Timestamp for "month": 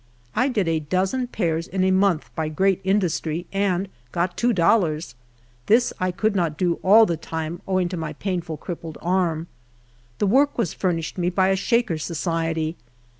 1.91-2.31